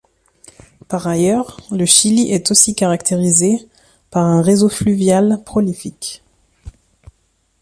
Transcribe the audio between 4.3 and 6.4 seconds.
réseau fluvial prolifique.